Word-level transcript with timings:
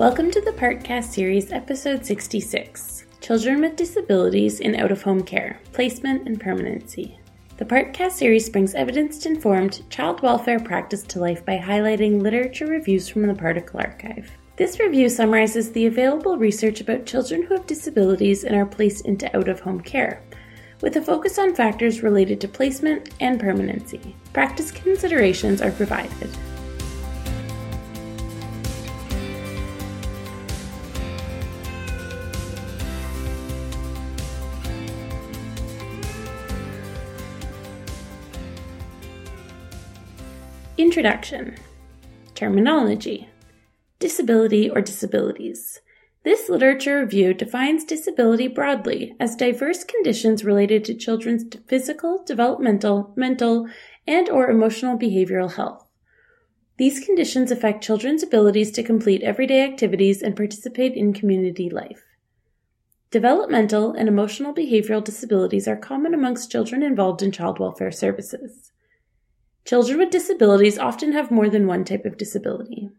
Welcome 0.00 0.30
to 0.30 0.40
the 0.40 0.52
Partcast 0.52 1.12
series, 1.12 1.52
episode 1.52 2.06
66 2.06 3.04
Children 3.20 3.60
with 3.60 3.76
Disabilities 3.76 4.60
in 4.60 4.74
Out 4.76 4.90
of 4.90 5.02
Home 5.02 5.22
Care 5.22 5.60
Placement 5.74 6.26
and 6.26 6.40
Permanency. 6.40 7.18
The 7.58 7.66
Partcast 7.66 8.12
series 8.12 8.48
brings 8.48 8.74
evidence 8.74 9.26
informed 9.26 9.82
child 9.90 10.22
welfare 10.22 10.58
practice 10.58 11.02
to 11.02 11.20
life 11.20 11.44
by 11.44 11.58
highlighting 11.58 12.22
literature 12.22 12.66
reviews 12.66 13.10
from 13.10 13.26
the 13.26 13.34
Particle 13.34 13.78
Archive. 13.78 14.30
This 14.56 14.80
review 14.80 15.10
summarizes 15.10 15.70
the 15.70 15.84
available 15.84 16.38
research 16.38 16.80
about 16.80 17.04
children 17.04 17.42
who 17.42 17.52
have 17.52 17.66
disabilities 17.66 18.44
and 18.44 18.56
are 18.56 18.64
placed 18.64 19.04
into 19.04 19.36
out 19.36 19.48
of 19.48 19.60
home 19.60 19.82
care, 19.82 20.22
with 20.80 20.96
a 20.96 21.02
focus 21.02 21.38
on 21.38 21.54
factors 21.54 22.02
related 22.02 22.40
to 22.40 22.48
placement 22.48 23.10
and 23.20 23.38
permanency. 23.38 24.16
Practice 24.32 24.72
considerations 24.72 25.60
are 25.60 25.72
provided. 25.72 26.30
Introduction 40.80 41.56
Terminology 42.34 43.28
Disability 43.98 44.70
or 44.70 44.80
disabilities. 44.80 45.82
This 46.24 46.48
literature 46.48 47.00
review 47.00 47.34
defines 47.34 47.84
disability 47.84 48.48
broadly 48.48 49.14
as 49.20 49.36
diverse 49.36 49.84
conditions 49.84 50.42
related 50.42 50.86
to 50.86 50.94
children's 50.94 51.44
physical, 51.66 52.24
developmental, 52.24 53.12
mental, 53.14 53.68
and 54.06 54.30
or 54.30 54.48
emotional 54.48 54.96
behavioral 54.96 55.52
health. 55.52 55.86
These 56.78 57.04
conditions 57.04 57.50
affect 57.50 57.84
children's 57.84 58.22
abilities 58.22 58.70
to 58.70 58.82
complete 58.82 59.22
everyday 59.22 59.62
activities 59.62 60.22
and 60.22 60.34
participate 60.34 60.94
in 60.94 61.12
community 61.12 61.68
life. 61.68 62.04
Developmental 63.10 63.92
and 63.92 64.08
emotional 64.08 64.54
behavioral 64.54 65.04
disabilities 65.04 65.68
are 65.68 65.76
common 65.76 66.14
amongst 66.14 66.50
children 66.50 66.82
involved 66.82 67.20
in 67.20 67.32
child 67.32 67.58
welfare 67.58 67.92
services. 67.92 68.72
Children 69.64 69.98
with 69.98 70.10
disabilities 70.10 70.78
often 70.78 71.12
have 71.12 71.30
more 71.30 71.48
than 71.48 71.66
one 71.66 71.84
type 71.84 72.04
of 72.04 72.16
disability. 72.16 72.90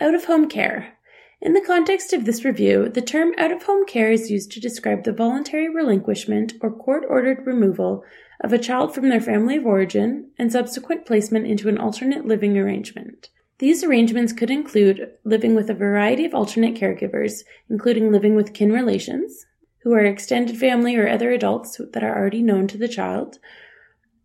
Out 0.00 0.14
of 0.14 0.24
home 0.24 0.48
care. 0.48 0.98
In 1.40 1.54
the 1.54 1.60
context 1.60 2.12
of 2.12 2.24
this 2.24 2.44
review, 2.44 2.88
the 2.88 3.00
term 3.00 3.32
out 3.36 3.50
of 3.50 3.64
home 3.64 3.84
care 3.84 4.12
is 4.12 4.30
used 4.30 4.52
to 4.52 4.60
describe 4.60 5.02
the 5.02 5.12
voluntary 5.12 5.68
relinquishment 5.68 6.54
or 6.60 6.70
court 6.70 7.04
ordered 7.08 7.46
removal 7.46 8.04
of 8.42 8.52
a 8.52 8.58
child 8.58 8.94
from 8.94 9.08
their 9.08 9.20
family 9.20 9.56
of 9.56 9.66
origin 9.66 10.30
and 10.38 10.52
subsequent 10.52 11.06
placement 11.06 11.46
into 11.46 11.68
an 11.68 11.78
alternate 11.78 12.26
living 12.26 12.56
arrangement. 12.56 13.30
These 13.58 13.84
arrangements 13.84 14.32
could 14.32 14.50
include 14.50 15.12
living 15.24 15.54
with 15.54 15.70
a 15.70 15.74
variety 15.74 16.24
of 16.24 16.34
alternate 16.34 16.74
caregivers, 16.74 17.42
including 17.70 18.10
living 18.10 18.34
with 18.34 18.54
kin 18.54 18.72
relations, 18.72 19.46
who 19.82 19.92
are 19.94 20.04
extended 20.04 20.56
family 20.56 20.96
or 20.96 21.08
other 21.08 21.30
adults 21.30 21.80
that 21.92 22.02
are 22.04 22.16
already 22.16 22.42
known 22.42 22.66
to 22.68 22.78
the 22.78 22.88
child, 22.88 23.38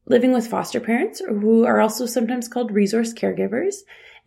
living 0.07 0.33
with 0.33 0.47
foster 0.47 0.79
parents, 0.79 1.21
who 1.27 1.65
are 1.65 1.79
also 1.79 2.05
sometimes 2.05 2.47
called 2.47 2.71
resource 2.71 3.13
caregivers, 3.13 3.77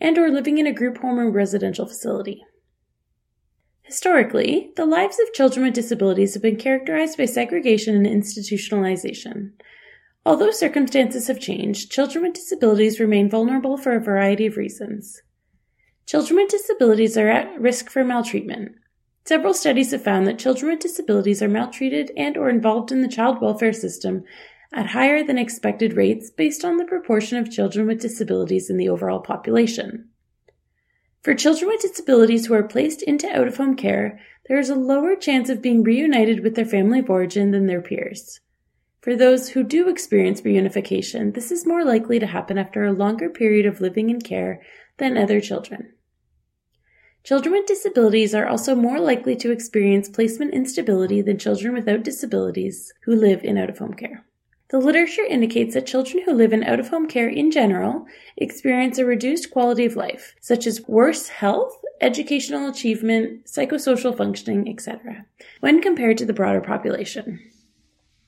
and 0.00 0.17
or 0.17 0.31
living 0.31 0.59
in 0.59 0.67
a 0.67 0.73
group 0.73 0.98
home 0.98 1.19
or 1.19 1.31
residential 1.31 1.86
facility. 1.86 2.45
Historically, 3.83 4.70
the 4.77 4.86
lives 4.86 5.18
of 5.18 5.33
children 5.33 5.64
with 5.64 5.74
disabilities 5.74 6.35
have 6.35 6.42
been 6.42 6.57
characterized 6.57 7.18
by 7.18 7.24
segregation 7.24 7.96
and 7.96 8.07
institutionalization. 8.07 9.51
Although 10.24 10.52
circumstances 10.52 11.27
have 11.27 11.41
changed, 11.41 11.91
children 11.91 12.24
with 12.24 12.35
disabilities 12.35 13.01
remain 13.01 13.29
vulnerable 13.29 13.77
for 13.77 13.92
a 13.92 14.01
variety 14.01 14.47
of 14.47 14.57
reasons. 14.57 15.23
Children 16.07 16.36
with 16.36 16.51
disabilities 16.51 17.17
are 17.17 17.30
at 17.30 17.61
risk 17.61 17.91
for 17.91 18.05
maltreatment. 18.05 18.73
Several 19.24 19.55
studies 19.55 19.92
have 19.92 20.02
found 20.02 20.27
that 20.27 20.39
children 20.39 20.70
with 20.70 20.80
disabilities 20.80 21.42
are 21.42 21.48
maltreated 21.48 22.11
and 22.17 22.36
or 22.36 22.48
involved 22.48 22.92
in 22.92 23.01
the 23.01 23.08
child 23.08 23.41
welfare 23.41 23.73
system 23.73 24.24
at 24.73 24.86
higher 24.86 25.25
than 25.25 25.39
expected 25.39 25.95
rates 25.95 26.31
based 26.31 26.64
on 26.64 26.77
the 26.77 26.85
proportion 26.85 27.39
of 27.39 27.51
children 27.51 27.86
with 27.86 28.01
disabilities 28.01 28.70
in 28.70 28.77
the 28.77 28.89
overall 28.89 29.20
population. 29.20 30.08
For 31.23 31.35
children 31.35 31.69
with 31.69 31.83
disabilities 31.83 32.47
who 32.47 32.55
are 32.55 32.63
placed 32.63 33.03
into 33.03 33.29
out 33.29 33.47
of 33.47 33.57
home 33.57 33.77
care, 33.77 34.20
there 34.48 34.59
is 34.59 34.70
a 34.70 34.75
lower 34.75 35.17
chance 35.17 35.51
of 35.51 35.61
being 35.61 35.83
reunited 35.83 36.41
with 36.41 36.55
their 36.55 36.64
family 36.64 37.01
of 37.01 37.11
origin 37.11 37.51
than 37.51 37.67
their 37.67 37.83
peers. 37.83 38.41
For 39.01 39.17
those 39.17 39.51
who 39.51 39.63
do 39.63 39.89
experience 39.89 40.42
reunification, 40.42 41.35
this 41.35 41.51
is 41.51 41.67
more 41.67 41.85
likely 41.85 42.19
to 42.19 42.27
happen 42.27 42.59
after 42.59 42.85
a 42.85 42.92
longer 42.92 43.29
period 43.29 43.67
of 43.67 43.80
living 43.80 44.11
in 44.11 44.20
care 44.20 44.63
than 44.98 45.17
other 45.17 45.41
children. 45.41 45.92
Children 47.23 47.53
with 47.53 47.67
disabilities 47.67 48.35
are 48.35 48.47
also 48.47 48.75
more 48.75 48.98
likely 48.98 49.36
to 49.36 49.51
experience 49.51 50.09
placement 50.09 50.55
instability 50.55 51.20
than 51.20 51.39
children 51.39 51.75
without 51.75 52.03
disabilities 52.03 52.92
who 53.05 53.14
live 53.14 53.45
in 53.45 53.59
out 53.59 53.69
of 53.69 53.79
home 53.79 53.95
care. 53.95 54.25
The 54.70 54.79
literature 54.79 55.25
indicates 55.25 55.75
that 55.75 55.86
children 55.86 56.23
who 56.25 56.33
live 56.33 56.53
in 56.53 56.63
out 56.63 56.79
of 56.79 56.89
home 56.89 57.08
care 57.08 57.29
in 57.29 57.51
general 57.51 58.07
experience 58.36 58.98
a 58.98 59.05
reduced 59.05 59.51
quality 59.51 59.85
of 59.85 59.97
life, 59.97 60.35
such 60.41 60.64
as 60.64 60.86
worse 60.86 61.27
health, 61.27 61.83
educational 62.01 62.69
achievement, 62.69 63.47
psychosocial 63.47 64.17
functioning, 64.17 64.69
etc., 64.69 65.27
when 65.59 65.83
compared 65.83 66.19
to 66.19 66.25
the 66.25 66.33
broader 66.33 66.61
population. 66.61 67.41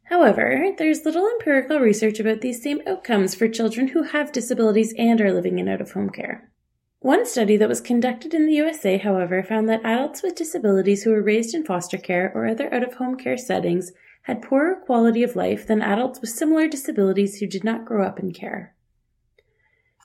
However, 0.05 0.75
there's 0.79 1.05
little 1.05 1.29
empirical 1.29 1.79
research 1.79 2.19
about 2.19 2.41
these 2.41 2.61
same 2.61 2.83
outcomes 2.89 3.37
for 3.37 3.47
children 3.49 3.89
who 3.89 4.03
have 4.03 4.33
disabilities 4.33 4.93
and 4.99 5.21
are 5.21 5.33
living 5.33 5.61
in 5.61 5.69
out 5.69 5.81
of 5.81 5.93
home 5.93 6.11
care. 6.11 6.51
One 6.99 7.25
study 7.25 7.57
that 7.57 7.69
was 7.69 7.81
conducted 7.81 8.35
in 8.35 8.47
the 8.47 8.55
USA, 8.55 8.99
however, 8.99 9.43
found 9.45 9.69
that 9.69 9.85
adults 9.85 10.23
with 10.23 10.35
disabilities 10.35 11.05
who 11.05 11.11
were 11.11 11.23
raised 11.23 11.55
in 11.55 11.65
foster 11.65 11.99
care 11.99 12.33
or 12.35 12.47
other 12.47 12.73
out 12.75 12.83
of 12.83 12.95
home 12.95 13.17
care 13.17 13.37
settings 13.37 13.93
had 14.23 14.43
poorer 14.43 14.77
quality 14.77 15.23
of 15.23 15.37
life 15.37 15.67
than 15.67 15.83
adults 15.83 16.21
with 16.21 16.31
similar 16.31 16.69
disabilities 16.69 17.39
who 17.39 17.47
did 17.47 17.65
not 17.65 17.85
grow 17.85 18.07
up 18.07 18.19
in 18.19 18.33
care. 18.33 18.75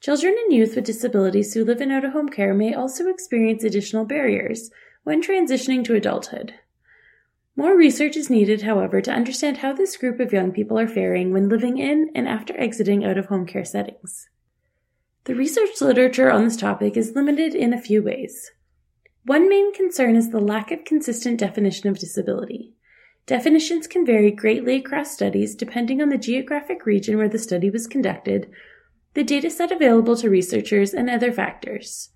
Children 0.01 0.35
and 0.43 0.53
youth 0.53 0.75
with 0.75 0.85
disabilities 0.85 1.53
who 1.53 1.65
live 1.65 1.81
in 1.81 1.91
out 1.91 2.05
of 2.05 2.13
home 2.13 2.29
care 2.29 2.53
may 2.53 2.73
also 2.73 3.09
experience 3.09 3.63
additional 3.63 4.05
barriers 4.05 4.69
when 5.03 5.21
transitioning 5.21 5.83
to 5.85 5.95
adulthood. 5.95 6.53
More 7.55 7.75
research 7.75 8.15
is 8.15 8.29
needed, 8.29 8.61
however, 8.61 9.01
to 9.01 9.11
understand 9.11 9.57
how 9.57 9.73
this 9.73 9.97
group 9.97 10.19
of 10.19 10.31
young 10.31 10.51
people 10.51 10.77
are 10.77 10.87
faring 10.87 11.33
when 11.33 11.49
living 11.49 11.79
in 11.79 12.11
and 12.13 12.27
after 12.27 12.55
exiting 12.59 13.03
out 13.03 13.17
of 13.17 13.25
home 13.25 13.47
care 13.47 13.65
settings. 13.65 14.29
The 15.23 15.33
research 15.33 15.81
literature 15.81 16.31
on 16.31 16.43
this 16.43 16.55
topic 16.55 16.95
is 16.95 17.15
limited 17.15 17.55
in 17.55 17.73
a 17.73 17.81
few 17.81 18.03
ways. 18.03 18.51
One 19.25 19.49
main 19.49 19.73
concern 19.73 20.15
is 20.15 20.29
the 20.29 20.39
lack 20.39 20.71
of 20.71 20.85
consistent 20.85 21.39
definition 21.39 21.89
of 21.89 21.97
disability. 21.97 22.76
Definitions 23.27 23.87
can 23.87 24.05
vary 24.05 24.31
greatly 24.31 24.77
across 24.77 25.11
studies 25.11 25.53
depending 25.53 26.01
on 26.01 26.07
the 26.07 26.17
geographic 26.17 26.85
region 26.85 27.17
where 27.17 27.27
the 27.27 27.37
study 27.37 27.69
was 27.69 27.85
conducted, 27.85 28.49
the 29.15 29.23
dataset 29.23 29.69
available 29.69 30.15
to 30.15 30.29
researchers, 30.29 30.93
and 30.93 31.09
other 31.09 31.31
factors. 31.31 32.11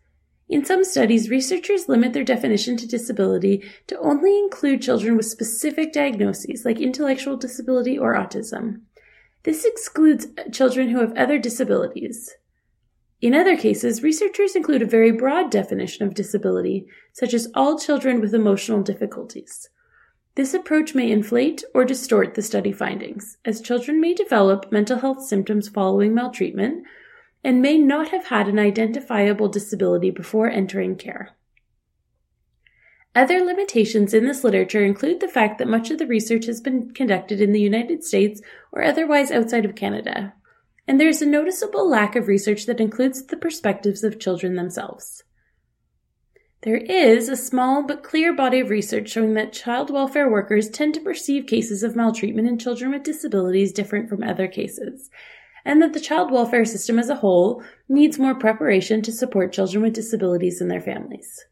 In 0.47 0.63
some 0.63 0.85
studies, 0.85 1.29
researchers 1.29 1.89
limit 1.89 2.13
their 2.13 2.23
definition 2.23 2.77
to 2.77 2.87
disability 2.87 3.61
to 3.87 3.99
only 3.99 4.39
include 4.39 4.81
children 4.81 5.17
with 5.17 5.25
specific 5.25 5.91
diagnoses 5.91 6.63
like 6.63 6.79
intellectual 6.79 7.35
disability 7.35 7.99
or 7.99 8.15
autism. 8.15 8.81
This 9.43 9.65
excludes 9.65 10.27
children 10.53 10.89
who 10.89 11.01
have 11.01 11.17
other 11.17 11.37
disabilities. 11.37 12.33
In 13.19 13.35
other 13.35 13.57
cases, 13.57 14.01
researchers 14.01 14.55
include 14.55 14.81
a 14.81 14.85
very 14.85 15.11
broad 15.11 15.51
definition 15.51 16.07
of 16.07 16.13
disability, 16.13 16.85
such 17.11 17.33
as 17.33 17.51
all 17.53 17.77
children 17.77 18.21
with 18.21 18.33
emotional 18.33 18.81
difficulties. 18.81 19.67
This 20.35 20.53
approach 20.53 20.95
may 20.95 21.11
inflate 21.11 21.63
or 21.73 21.83
distort 21.83 22.35
the 22.35 22.41
study 22.41 22.71
findings, 22.71 23.37
as 23.43 23.59
children 23.59 23.99
may 23.99 24.13
develop 24.13 24.71
mental 24.71 24.99
health 24.99 25.23
symptoms 25.23 25.67
following 25.67 26.13
maltreatment 26.13 26.85
and 27.43 27.61
may 27.61 27.77
not 27.77 28.09
have 28.09 28.27
had 28.27 28.47
an 28.47 28.59
identifiable 28.59 29.49
disability 29.49 30.09
before 30.09 30.49
entering 30.49 30.95
care. 30.95 31.31
Other 33.13 33.43
limitations 33.43 34.13
in 34.13 34.25
this 34.25 34.43
literature 34.43 34.85
include 34.85 35.19
the 35.19 35.27
fact 35.27 35.57
that 35.57 35.67
much 35.67 35.91
of 35.91 35.97
the 35.97 36.07
research 36.07 36.45
has 36.45 36.61
been 36.61 36.91
conducted 36.91 37.41
in 37.41 37.51
the 37.51 37.59
United 37.59 38.05
States 38.05 38.41
or 38.71 38.83
otherwise 38.83 39.31
outside 39.31 39.65
of 39.65 39.75
Canada, 39.75 40.33
and 40.87 40.99
there 40.99 41.09
is 41.09 41.21
a 41.21 41.25
noticeable 41.25 41.89
lack 41.89 42.15
of 42.15 42.29
research 42.29 42.65
that 42.67 42.79
includes 42.79 43.25
the 43.25 43.35
perspectives 43.35 44.01
of 44.03 44.19
children 44.19 44.55
themselves. 44.55 45.23
There 46.63 46.77
is 46.77 47.27
a 47.27 47.35
small 47.35 47.81
but 47.81 48.03
clear 48.03 48.33
body 48.33 48.59
of 48.59 48.69
research 48.69 49.09
showing 49.09 49.33
that 49.33 49.51
child 49.51 49.89
welfare 49.89 50.29
workers 50.29 50.69
tend 50.69 50.93
to 50.93 51.01
perceive 51.01 51.47
cases 51.47 51.81
of 51.81 51.95
maltreatment 51.95 52.47
in 52.47 52.59
children 52.59 52.91
with 52.91 53.01
disabilities 53.01 53.71
different 53.71 54.07
from 54.07 54.21
other 54.21 54.47
cases, 54.47 55.09
and 55.65 55.81
that 55.81 55.93
the 55.93 55.99
child 55.99 56.29
welfare 56.29 56.63
system 56.65 56.99
as 56.99 57.09
a 57.09 57.15
whole 57.15 57.63
needs 57.89 58.19
more 58.19 58.35
preparation 58.35 59.01
to 59.01 59.11
support 59.11 59.51
children 59.51 59.81
with 59.81 59.93
disabilities 59.93 60.61
and 60.61 60.69
their 60.69 60.79
families. 60.79 61.45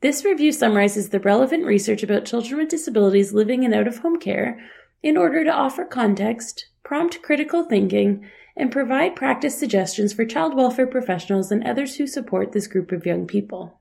This 0.00 0.24
review 0.24 0.50
summarizes 0.50 1.10
the 1.10 1.20
relevant 1.20 1.64
research 1.64 2.02
about 2.02 2.24
children 2.24 2.58
with 2.58 2.68
disabilities 2.68 3.32
living 3.32 3.62
in 3.62 3.72
out 3.72 3.86
of 3.86 3.98
home 3.98 4.18
care 4.18 4.58
in 5.04 5.16
order 5.16 5.44
to 5.44 5.52
offer 5.52 5.84
context, 5.84 6.66
prompt 6.82 7.22
critical 7.22 7.62
thinking, 7.62 8.28
and 8.56 8.72
provide 8.72 9.14
practice 9.14 9.56
suggestions 9.56 10.12
for 10.12 10.24
child 10.24 10.56
welfare 10.56 10.88
professionals 10.88 11.52
and 11.52 11.62
others 11.62 11.94
who 11.94 12.08
support 12.08 12.50
this 12.50 12.66
group 12.66 12.90
of 12.90 13.06
young 13.06 13.24
people. 13.24 13.78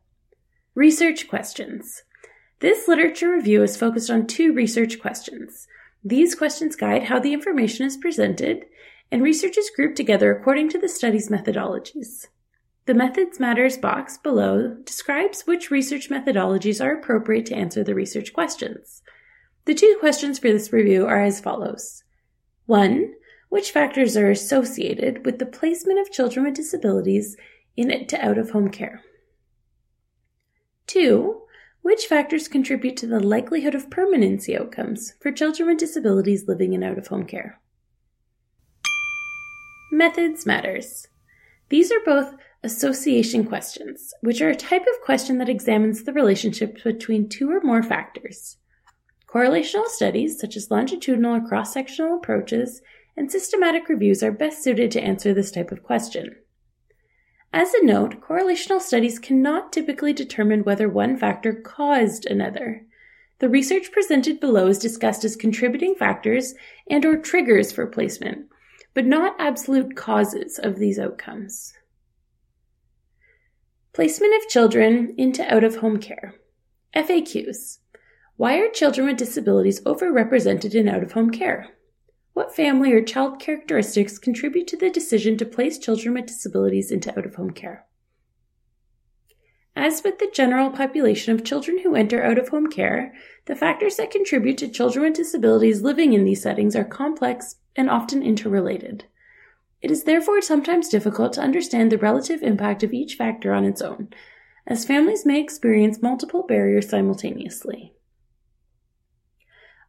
Research 0.76 1.28
questions. 1.28 2.04
This 2.62 2.88
literature 2.88 3.30
review 3.30 3.62
is 3.62 3.76
focused 3.76 4.10
on 4.10 4.26
two 4.26 4.54
research 4.54 5.02
questions. 5.02 5.68
These 6.02 6.34
questions 6.34 6.78
guide 6.78 7.04
how 7.04 7.20
the 7.20 7.34
information 7.34 7.86
is 7.86 7.98
presented, 7.98 8.64
and 9.12 9.22
research 9.22 9.58
is 9.58 9.70
grouped 9.76 9.98
together 9.98 10.34
according 10.34 10.70
to 10.70 10.80
the 10.80 10.88
study's 10.88 11.28
methodologies. 11.28 12.28
The 12.86 12.94
Methods 12.94 13.38
Matters 13.38 13.78
box 13.78 14.18
below 14.18 14.78
describes 14.86 15.42
which 15.42 15.72
research 15.72 16.10
methodologies 16.10 16.82
are 16.82 16.94
appropriate 16.94 17.48
to 17.48 17.56
answer 17.56 17.84
the 17.84 17.94
research 17.94 18.32
questions. 18.32 19.02
The 19.66 19.74
two 19.74 19.98
questions 20.00 20.40
for 20.40 20.54
this 20.54 20.72
review 20.72 21.06
are 21.06 21.22
as 21.22 21.42
follows 21.42 22.06
1. 22.68 23.14
Which 23.50 23.72
factors 23.72 24.16
are 24.16 24.32
associated 24.32 25.26
with 25.26 25.38
the 25.38 25.46
placement 25.46 26.00
of 26.00 26.14
children 26.14 26.46
with 26.46 26.56
disabilities 26.56 27.36
in 27.76 28.08
to 28.08 28.26
out 28.26 28.38
of 28.38 28.52
home 28.52 28.70
care? 28.70 29.04
2. 30.92 31.42
Which 31.84 32.06
factors 32.06 32.50
contribute 32.50 32.98
to 32.98 33.08
the 33.08 33.22
likelihood 33.22 33.76
of 33.76 33.90
permanency 33.90 34.58
outcomes 34.58 35.14
for 35.22 35.32
children 35.32 35.70
with 35.70 35.78
disabilities 35.78 36.50
living 36.50 36.74
in 36.74 36.84
out 36.84 36.98
of 36.98 37.08
home 37.08 37.26
care? 37.26 37.62
Methods 39.94 40.46
matters. 40.46 41.08
These 41.70 41.94
are 41.94 42.04
both 42.04 42.36
association 42.62 43.46
questions, 43.46 44.14
which 44.20 44.42
are 44.42 44.50
a 44.50 44.56
type 44.56 44.82
of 44.82 45.02
question 45.06 45.38
that 45.38 45.48
examines 45.48 46.04
the 46.04 46.12
relationship 46.12 46.84
between 46.84 47.30
two 47.30 47.50
or 47.50 47.62
more 47.62 47.82
factors. 47.82 48.58
Correlational 49.34 49.88
studies, 49.88 50.42
such 50.42 50.58
as 50.58 50.70
longitudinal 50.70 51.38
or 51.38 51.48
cross 51.48 51.74
sectional 51.74 52.18
approaches, 52.18 52.82
and 53.16 53.32
systematic 53.32 53.88
reviews 53.88 54.22
are 54.22 54.32
best 54.34 54.62
suited 54.62 54.92
to 54.92 55.02
answer 55.02 55.34
this 55.34 55.52
type 55.52 55.72
of 55.72 55.84
question. 55.84 56.36
As 57.54 57.74
a 57.74 57.84
note, 57.84 58.22
correlational 58.22 58.80
studies 58.80 59.20
cannot 59.20 59.74
typically 59.74 60.14
determine 60.14 60.64
whether 60.64 60.88
one 60.88 61.18
factor 61.18 61.54
caused 61.54 62.26
another. 62.26 62.86
The 63.40 63.50
research 63.50 63.92
presented 63.92 64.40
below 64.40 64.68
is 64.68 64.80
discussed 64.80 65.26
as 65.26 65.36
contributing 65.36 65.96
factors 65.96 66.54
and 66.90 67.06
or 67.06 67.18
triggers 67.18 67.72
for 67.72 67.88
placement, 67.88 68.46
but 68.94 69.06
not 69.06 69.36
absolute 69.38 69.98
causes 69.98 70.60
of 70.60 70.78
these 70.78 70.98
outcomes. 70.98 71.74
Placement 73.94 74.34
of 74.42 74.50
children 74.50 75.14
into 75.18 75.44
out 75.54 75.66
of 75.66 75.78
home 75.78 75.98
care. 75.98 76.36
FAQs. 76.96 77.80
Why 78.38 78.60
are 78.60 78.70
children 78.70 79.08
with 79.08 79.18
disabilities 79.18 79.82
overrepresented 79.82 80.74
in 80.74 80.88
out 80.88 81.04
of 81.04 81.12
home 81.12 81.32
care? 81.32 81.68
What 82.34 82.56
family 82.56 82.94
or 82.94 83.02
child 83.02 83.40
characteristics 83.40 84.18
contribute 84.18 84.68
to 84.68 84.78
the 84.78 84.90
decision 84.90 85.38
to 85.38 85.46
place 85.46 85.78
children 85.78 86.14
with 86.14 86.28
disabilities 86.28 86.92
into 86.92 87.18
out 87.18 87.26
of 87.26 87.36
home 87.36 87.52
care? 87.52 87.86
As 89.76 90.04
with 90.04 90.20
the 90.20 90.32
general 90.34 90.70
population 90.70 91.34
of 91.34 91.44
children 91.44 91.80
who 91.80 91.96
enter 91.96 92.24
out 92.24 92.38
of 92.38 92.50
home 92.50 92.68
care, 92.68 93.14
the 93.46 93.56
factors 93.56 93.98
that 93.98 94.12
contribute 94.12 94.58
to 94.60 94.68
children 94.68 95.06
with 95.06 95.16
disabilities 95.16 95.82
living 95.82 96.14
in 96.14 96.24
these 96.24 96.42
settings 96.42 96.76
are 96.76 96.84
complex 96.84 97.56
and 97.76 97.90
often 97.90 98.22
interrelated. 98.22 99.06
It 99.82 99.90
is 99.90 100.04
therefore 100.04 100.42
sometimes 100.42 100.90
difficult 100.90 101.34
to 101.34 101.42
understand 101.42 101.92
the 101.92 101.98
relative 101.98 102.44
impact 102.44 102.84
of 102.84 102.94
each 102.94 103.16
factor 103.16 103.54
on 103.54 103.66
its 103.66 103.82
own, 103.82 104.10
as 104.68 104.86
families 104.86 105.26
may 105.26 105.42
experience 105.42 106.02
multiple 106.02 106.44
barriers 106.48 106.90
simultaneously. 106.90 107.94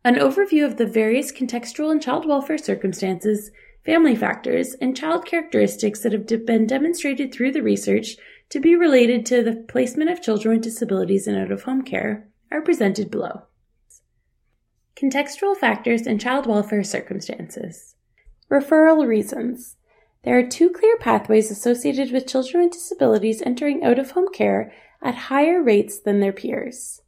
An 0.05 0.17
overview 0.17 0.65
of 0.65 0.79
the 0.79 0.87
various 0.87 1.31
contextual 1.31 1.93
and 1.93 2.03
child 2.03 2.27
welfare 2.27 2.59
circumstances, 2.59 3.53
family 3.85 4.17
factors, 4.17 4.75
and 4.75 4.97
child 4.97 5.25
characteristics 5.25 6.01
that 6.01 6.13
have 6.13 6.27
been 6.27 6.67
demonstrated 6.67 7.33
through 7.33 7.53
the 7.53 7.63
research 7.63 8.17
to 8.49 8.59
be 8.59 8.75
related 8.75 9.25
to 9.27 9.45
the 9.45 9.65
placement 9.69 10.11
of 10.11 10.21
children 10.21 10.57
with 10.57 10.65
disabilities 10.65 11.29
in 11.29 11.37
out 11.37 11.53
of 11.53 11.63
home 11.63 11.83
care 11.83 12.29
are 12.51 12.61
presented 12.61 13.13
below. 13.13 13.43
Contextual 14.97 15.57
factors 15.57 16.07
and 16.07 16.21
child 16.21 16.47
welfare 16.47 16.83
circumstances. 16.83 17.95
Referral 18.51 19.07
reasons. 19.07 19.77
There 20.25 20.37
are 20.37 20.47
two 20.47 20.71
clear 20.71 20.97
pathways 20.97 21.51
associated 21.51 22.13
with 22.13 22.27
children 22.27 22.65
with 22.65 22.73
disabilities 22.73 23.41
entering 23.43 23.85
out 23.85 23.99
of 23.99 24.11
home 24.11 24.29
care 24.33 24.73
at 25.01 25.15
higher 25.15 25.63
rates 25.63 25.99
than 25.99 26.21
their 26.21 26.33
peers. 26.33 27.03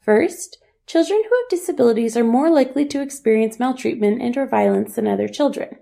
First, 0.00 0.58
Children 0.86 1.22
who 1.22 1.36
have 1.36 1.48
disabilities 1.50 2.16
are 2.16 2.24
more 2.24 2.50
likely 2.50 2.84
to 2.86 3.00
experience 3.00 3.58
maltreatment 3.58 4.20
and 4.20 4.36
or 4.36 4.46
violence 4.46 4.94
than 4.94 5.06
other 5.06 5.28
children. 5.28 5.76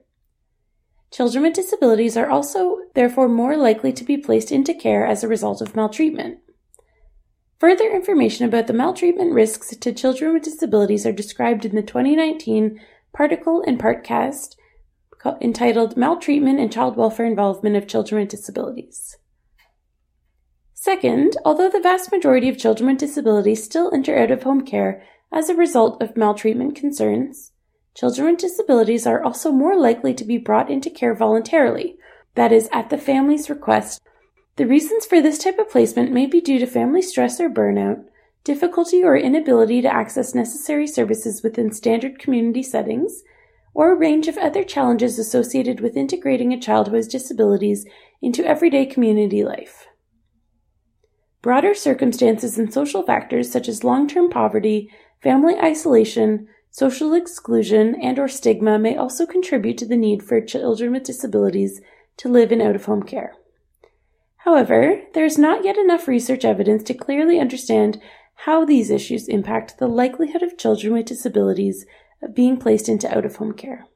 Children 1.11 1.43
with 1.43 1.55
disabilities 1.55 2.17
are 2.17 2.31
also 2.31 2.79
therefore 2.95 3.29
more 3.29 3.57
likely 3.57 3.93
to 3.93 4.05
be 4.05 4.17
placed 4.17 4.53
into 4.53 4.75
care 4.75 5.05
as 5.05 5.25
a 5.25 5.29
result 5.29 5.61
of 5.61 5.75
maltreatment. 5.75 6.39
Further 7.59 7.91
information 7.91 8.47
about 8.47 8.69
the 8.69 8.73
maltreatment 8.73 9.33
risks 9.33 9.77
to 9.77 9.93
children 9.93 10.33
with 10.33 10.45
disabilities 10.45 11.05
are 11.05 11.13
described 11.13 11.65
in 11.65 11.75
the 11.75 11.83
2019 11.83 12.81
Particle 13.13 13.63
and 13.67 13.79
Partcast 13.79 14.55
entitled 15.43 15.97
Maltreatment 15.97 16.59
and 16.59 16.73
Child 16.73 16.97
Welfare 16.97 17.27
Involvement 17.27 17.77
of 17.77 17.87
Children 17.87 18.23
with 18.23 18.31
Disabilities. 18.31 19.19
Second, 20.83 21.37
although 21.45 21.69
the 21.69 21.79
vast 21.79 22.11
majority 22.11 22.49
of 22.49 22.57
children 22.57 22.89
with 22.89 22.97
disabilities 22.97 23.63
still 23.63 23.93
enter 23.93 24.17
out 24.19 24.31
of 24.31 24.45
home 24.45 24.63
care 24.63 25.03
as 25.31 25.51
a 25.51 25.55
result 25.55 26.03
of 26.03 26.17
maltreatment 26.17 26.75
concerns, 26.75 27.53
children 27.95 28.31
with 28.31 28.41
disabilities 28.41 29.07
are 29.07 29.23
also 29.23 29.53
more 29.53 29.79
likely 29.79 30.15
to 30.15 30.25
be 30.25 30.39
brought 30.39 30.71
into 30.71 30.89
care 30.89 31.15
voluntarily, 31.15 31.99
that 32.35 32.51
is, 32.51 32.67
at 32.73 32.89
the 32.89 32.97
family's 32.97 33.51
request. 33.51 34.01
The 34.57 34.67
reasons 34.67 35.05
for 35.05 35.21
this 35.21 35.37
type 35.37 35.59
of 35.59 35.69
placement 35.69 36.13
may 36.13 36.25
be 36.25 36.41
due 36.41 36.59
to 36.59 36.67
family 36.67 37.03
stress 37.03 37.39
or 37.41 37.51
burnout, 37.51 38.03
difficulty 38.43 39.05
or 39.05 39.19
inability 39.19 39.83
to 39.83 39.95
access 39.95 40.35
necessary 40.35 40.87
services 40.87 41.43
within 41.43 41.73
standard 41.73 42.19
community 42.19 42.63
settings, 42.63 43.23
or 43.75 43.93
a 43.93 43.99
range 43.99 44.29
of 44.29 44.39
other 44.39 44.65
challenges 44.65 45.19
associated 45.19 45.81
with 45.81 45.95
integrating 45.95 46.55
a 46.55 46.59
child 46.59 46.89
who 46.89 46.97
has 46.97 47.07
disabilities 47.07 47.85
into 48.23 48.47
everyday 48.47 48.87
community 48.87 49.45
life. 49.45 49.87
Broader 51.43 51.75
circumstances 51.75 52.59
and 52.59 52.73
social 52.73 53.03
factors 53.03 53.51
such 53.51 53.69
as 53.69 53.83
long-term 53.83 54.31
poverty, 54.31 54.91
family 55.23 55.57
isolation, 55.57 56.49
social 56.71 57.15
exclusion, 57.15 57.95
and 58.01 58.19
or 58.19 58.29
stigma 58.29 58.79
may 58.79 58.97
also 58.97 59.27
contribute 59.27 59.79
to 59.79 59.87
the 59.87 59.97
need 59.97 60.23
for 60.23 60.41
children 60.41 60.93
with 60.93 61.05
disabilities 61.05 61.81
to 62.19 62.29
live 62.29 62.53
in 62.53 62.61
out-of-home 62.61 63.05
care. 63.05 63.35
However, 64.39 65.03
there 65.15 65.25
is 65.25 65.39
not 65.39 65.65
yet 65.65 65.79
enough 65.79 66.07
research 66.07 66.45
evidence 66.45 66.83
to 66.85 66.95
clearly 66.95 67.41
understand 67.41 68.01
how 68.45 68.65
these 68.65 68.91
issues 68.91 69.29
impact 69.29 69.79
the 69.79 69.89
likelihood 69.89 70.43
of 70.43 70.59
children 70.59 70.93
with 70.95 71.07
disabilities 71.07 71.87
of 72.23 72.35
being 72.35 72.57
placed 72.59 72.89
into 72.89 73.11
out-of-home 73.15 73.53
care. 73.53 73.87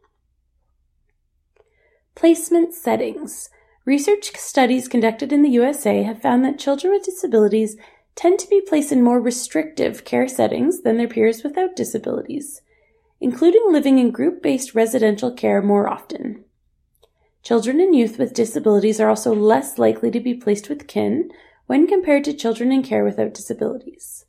Placement 2.15 2.75
settings 2.75 3.51
Research 3.85 4.35
studies 4.37 4.89
conducted 4.89 5.31
in 5.31 5.43
the 5.43 5.51
USA 5.51 6.03
have 6.05 6.23
found 6.23 6.43
that 6.45 6.59
children 6.59 6.93
with 6.93 7.05
disabilities 7.05 7.77
tend 8.15 8.39
to 8.39 8.49
be 8.49 8.63
placed 8.63 8.93
in 8.93 9.03
more 9.03 9.21
restrictive 9.21 10.07
care 10.07 10.27
settings 10.27 10.83
than 10.83 10.97
their 10.97 11.09
peers 11.09 11.43
without 11.43 11.77
disabilities, 11.77 12.63
including 13.21 13.63
living 13.69 13.99
in 13.99 14.11
group 14.11 14.43
based 14.43 14.75
residential 14.75 15.31
care 15.31 15.61
more 15.61 15.87
often. 15.87 16.45
Children 17.43 17.79
and 17.79 17.95
youth 17.95 18.19
with 18.19 18.33
disabilities 18.33 19.01
are 19.01 19.11
also 19.11 19.35
less 19.35 19.79
likely 19.79 20.11
to 20.11 20.21
be 20.21 20.33
placed 20.33 20.71
with 20.71 20.87
kin 20.87 21.31
when 21.67 21.87
compared 21.87 22.25
to 22.25 22.33
children 22.33 22.73
in 22.73 22.83
care 22.83 23.05
without 23.05 23.35
disabilities. 23.35 24.25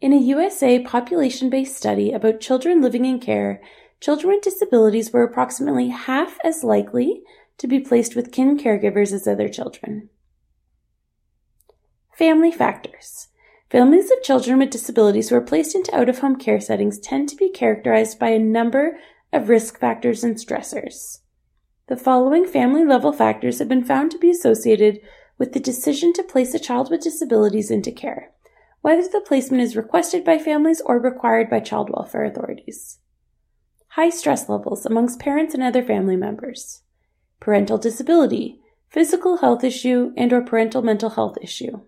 In 0.00 0.12
a 0.12 0.16
USA 0.16 0.78
population 0.78 1.50
based 1.50 1.76
study 1.76 2.12
about 2.12 2.40
children 2.40 2.80
living 2.80 3.04
in 3.04 3.18
care, 3.18 3.60
children 4.00 4.34
with 4.34 4.44
disabilities 4.44 5.12
were 5.12 5.24
approximately 5.24 5.88
half 5.88 6.38
as 6.44 6.62
likely 6.62 7.24
to 7.60 7.68
be 7.68 7.78
placed 7.78 8.16
with 8.16 8.32
kin 8.32 8.58
caregivers 8.58 9.12
as 9.12 9.28
other 9.28 9.46
children. 9.46 10.08
Family 12.16 12.50
factors. 12.50 13.28
Families 13.68 14.10
of 14.10 14.22
children 14.22 14.58
with 14.58 14.70
disabilities 14.70 15.28
who 15.28 15.36
are 15.36 15.42
placed 15.42 15.74
into 15.74 15.94
out 15.94 16.08
of 16.08 16.20
home 16.20 16.36
care 16.36 16.58
settings 16.58 16.98
tend 16.98 17.28
to 17.28 17.36
be 17.36 17.50
characterized 17.50 18.18
by 18.18 18.30
a 18.30 18.38
number 18.38 18.98
of 19.30 19.50
risk 19.50 19.78
factors 19.78 20.24
and 20.24 20.36
stressors. 20.36 21.18
The 21.88 21.98
following 21.98 22.46
family 22.46 22.84
level 22.84 23.12
factors 23.12 23.58
have 23.58 23.68
been 23.68 23.84
found 23.84 24.10
to 24.12 24.18
be 24.18 24.30
associated 24.30 24.98
with 25.36 25.52
the 25.52 25.60
decision 25.60 26.14
to 26.14 26.22
place 26.22 26.54
a 26.54 26.58
child 26.58 26.90
with 26.90 27.02
disabilities 27.02 27.70
into 27.70 27.92
care, 27.92 28.30
whether 28.80 29.06
the 29.06 29.20
placement 29.20 29.62
is 29.62 29.76
requested 29.76 30.24
by 30.24 30.38
families 30.38 30.80
or 30.80 30.98
required 30.98 31.50
by 31.50 31.60
child 31.60 31.90
welfare 31.90 32.24
authorities. 32.24 33.00
High 33.88 34.10
stress 34.10 34.48
levels 34.48 34.86
amongst 34.86 35.20
parents 35.20 35.52
and 35.52 35.62
other 35.62 35.82
family 35.82 36.16
members 36.16 36.82
parental 37.40 37.78
disability, 37.78 38.60
physical 38.88 39.38
health 39.38 39.64
issue, 39.64 40.12
and 40.16 40.32
or 40.32 40.42
parental 40.42 40.82
mental 40.82 41.10
health 41.10 41.36
issue. 41.42 41.80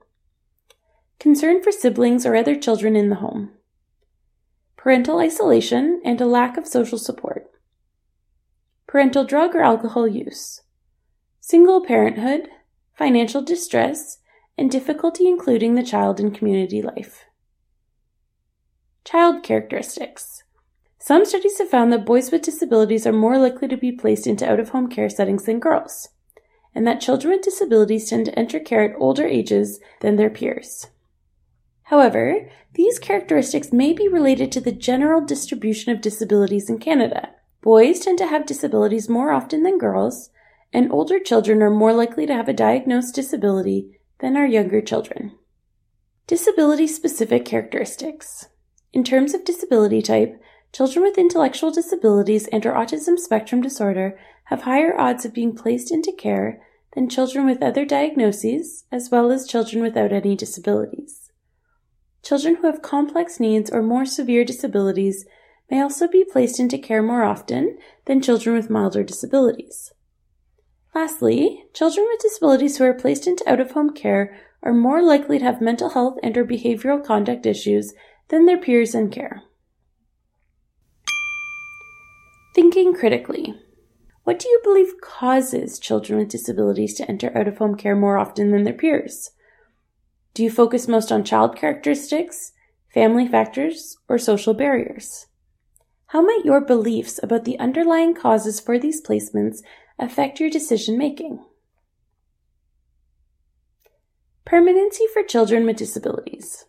Concern 1.18 1.62
for 1.62 1.71
siblings 1.71 2.26
or 2.26 2.35
other 2.35 2.56
children 2.56 2.97
in 2.97 3.11
the 3.11 3.16
home. 3.16 3.50
Parental 4.76 5.21
isolation 5.21 6.02
and 6.04 6.21
a 6.21 6.26
lack 6.26 6.56
of 6.56 6.66
social 6.66 6.99
support. 6.99 7.49
Parental 8.88 9.25
drug 9.25 9.54
or 9.54 9.62
alcohol 9.62 10.09
use. 10.09 10.62
Single 11.40 11.85
parenthood, 11.85 12.49
financial 12.94 13.42
distress, 13.42 14.18
and 14.59 14.71
difficulty 14.71 15.28
including 15.28 15.75
the 15.75 15.82
child 15.82 16.18
in 16.18 16.32
community 16.32 16.82
life. 16.82 17.25
Child 19.04 19.42
characteristics. 19.42 20.41
Some 21.04 21.25
studies 21.25 21.59
have 21.59 21.68
found 21.68 21.92
that 21.92 22.06
boys 22.06 22.30
with 22.30 22.42
disabilities 22.42 23.09
are 23.09 23.12
more 23.12 23.37
likely 23.37 23.66
to 23.66 23.76
be 23.76 23.90
placed 23.90 24.25
into 24.25 24.49
out 24.49 24.61
of 24.61 24.68
home 24.68 24.88
care 24.88 25.09
settings 25.09 25.47
than 25.47 25.59
girls, 25.59 26.11
and 26.76 26.87
that 26.87 27.00
children 27.00 27.32
with 27.32 27.42
disabilities 27.42 28.09
tend 28.09 28.26
to 28.26 28.38
enter 28.38 28.61
care 28.61 28.85
at 28.85 28.97
older 29.00 29.26
ages 29.26 29.80
than 30.00 30.14
their 30.14 30.30
peers. 30.30 30.87
However, 31.82 32.49
these 32.75 33.00
characteristics 33.00 33.73
may 33.73 33.92
be 33.92 34.06
related 34.06 34.52
to 34.52 34.61
the 34.61 34.71
general 34.71 35.21
distribution 35.21 35.90
of 35.90 36.00
disabilities 36.00 36.71
in 36.71 36.78
Canada. 36.78 37.30
Boys 37.62 37.99
tend 37.99 38.18
to 38.18 38.28
have 38.28 38.47
disabilities 38.47 39.09
more 39.09 39.32
often 39.32 39.64
than 39.64 39.78
girls, 39.78 40.30
and 40.73 40.92
older 40.92 41.18
children 41.18 41.62
are 41.62 41.71
more 41.71 41.92
likely 41.92 42.26
to 42.26 42.35
have 42.35 42.49
a 42.49 42.52
diagnosed 42.52 43.16
disability 43.16 43.99
than 44.21 44.37
are 44.37 44.47
younger 44.47 44.80
children. 44.80 45.37
Disability 46.28 46.87
specific 46.87 47.44
characteristics. 47.44 48.47
In 48.92 49.02
terms 49.02 49.35
of 49.35 49.44
disability 49.44 50.00
type, 50.00 50.40
children 50.73 51.05
with 51.05 51.19
intellectual 51.19 51.71
disabilities 51.71 52.47
and 52.49 52.64
or 52.64 52.73
autism 52.73 53.19
spectrum 53.19 53.61
disorder 53.61 54.19
have 54.45 54.62
higher 54.62 54.99
odds 54.99 55.25
of 55.25 55.35
being 55.35 55.55
placed 55.55 55.93
into 55.93 56.12
care 56.12 56.61
than 56.95 57.09
children 57.09 57.47
with 57.47 57.62
other 57.62 57.85
diagnoses, 57.85 58.85
as 58.91 59.11
well 59.11 59.31
as 59.31 59.47
children 59.47 59.83
without 59.83 60.12
any 60.12 60.37
disabilities. 60.37 61.31
Children 62.23 62.57
who 62.57 62.67
have 62.67 62.83
complex 62.83 63.41
needs 63.41 63.71
or 63.71 63.83
more 63.83 64.05
severe 64.05 64.45
disabilities 64.45 65.25
may 65.71 65.81
also 65.81 66.07
be 66.07 66.25
placed 66.25 66.61
into 66.61 66.79
care 66.79 67.02
more 67.02 67.25
often 67.25 67.79
than 68.05 68.21
children 68.21 68.55
with 68.55 68.71
milder 68.71 69.02
disabilities. 69.02 69.93
Lastly, 70.95 71.64
children 71.73 72.07
with 72.11 72.21
disabilities 72.21 72.76
who 72.76 72.85
are 72.85 72.95
placed 72.95 73.26
into 73.26 73.49
out-of-home 73.50 73.95
care 73.95 74.38
are 74.62 74.75
more 74.75 75.02
likely 75.02 75.38
to 75.38 75.45
have 75.45 75.62
mental 75.62 75.91
health 75.91 76.19
and 76.23 76.37
or 76.37 76.45
behavioral 76.45 77.05
conduct 77.05 77.47
issues 77.47 77.95
than 78.29 78.45
their 78.45 78.59
peers 78.59 78.95
in 78.95 79.11
care. 79.11 79.43
Thinking 82.54 82.92
critically. 82.92 83.54
What 84.25 84.38
do 84.38 84.47
you 84.47 84.61
believe 84.62 85.00
causes 85.00 85.78
children 85.78 86.18
with 86.18 86.28
disabilities 86.28 86.92
to 86.94 87.09
enter 87.11 87.35
out-of-home 87.35 87.76
care 87.76 87.97
more 87.97 88.18
often 88.18 88.50
than 88.50 88.64
their 88.64 88.75
peers? 88.75 89.30
Do 90.35 90.42
you 90.42 90.50
focus 90.50 90.87
most 90.87 91.11
on 91.11 91.25
child 91.25 91.56
characteristics, 91.56 92.52
family 92.92 93.26
factors, 93.26 93.97
or 94.06 94.18
social 94.18 94.52
barriers? 94.52 95.28
How 96.09 96.21
might 96.21 96.44
your 96.44 96.61
beliefs 96.61 97.18
about 97.23 97.44
the 97.44 97.59
underlying 97.59 98.14
causes 98.14 98.61
for 98.61 98.78
these 98.78 99.02
placements 99.02 99.62
affect 99.99 100.38
your 100.38 100.50
decision 100.50 100.99
making? 100.99 101.42
Permanency 104.44 105.06
for 105.14 105.23
children 105.23 105.64
with 105.64 105.76
disabilities. 105.76 106.66